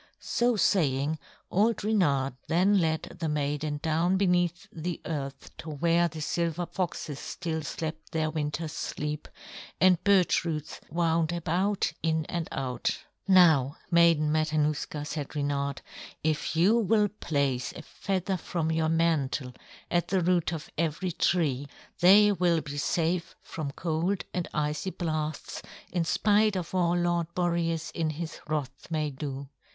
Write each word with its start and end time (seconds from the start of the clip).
So 0.19 0.55
saying, 0.55 1.19
old 1.51 1.83
Reynard 1.83 2.33
then 2.47 2.79
led 2.79 3.03
the 3.19 3.29
maiden 3.29 3.79
down 3.83 4.17
beneath 4.17 4.65
the 4.73 4.99
earth 5.05 5.55
to 5.57 5.69
where 5.69 6.07
the 6.07 6.21
silver 6.21 6.65
foxes 6.65 7.19
still 7.19 7.61
slept 7.61 8.11
their 8.11 8.31
winter's 8.31 8.71
sleep, 8.71 9.27
and 9.79 10.03
birch 10.03 10.43
roots 10.43 10.81
wound 10.89 11.31
about 11.31 11.93
in 12.01 12.25
and 12.25 12.47
out. 12.51 12.97
"Now, 13.27 13.77
Maiden 13.91 14.31
Matanuska," 14.31 15.05
said 15.05 15.35
Reynard, 15.35 15.83
"if 16.23 16.55
you 16.55 16.79
will 16.79 17.07
place 17.07 17.71
a 17.71 17.83
feather 17.83 18.37
from 18.37 18.71
your 18.71 18.89
mantle 18.89 19.53
at 19.91 20.07
the 20.07 20.21
root 20.21 20.51
of 20.51 20.67
every 20.79 21.11
tree, 21.11 21.67
they 21.99 22.31
will 22.31 22.61
be 22.61 22.77
safe 22.79 23.35
from 23.43 23.69
cold 23.73 24.23
and 24.33 24.47
icy 24.51 24.89
blasts, 24.89 25.61
in 25.93 26.05
spite 26.05 26.55
of 26.55 26.73
all 26.73 26.97
Lord 26.97 27.27
Boreas 27.35 27.91
in 27.91 28.09
his 28.09 28.39
wrath 28.47 28.87
may 28.89 29.11
do. 29.11 29.47